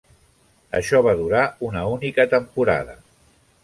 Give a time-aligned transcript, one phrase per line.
[0.79, 3.01] Això va durar una única temporada.